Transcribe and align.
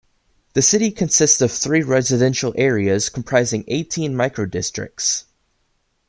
The 0.53 0.63
city 0.63 0.89
consists 0.89 1.41
of 1.41 1.51
three 1.51 1.83
residential 1.83 2.55
areas 2.57 3.07
comprising 3.07 3.63
eighteen 3.67 4.13
microdistricts. 4.15 5.25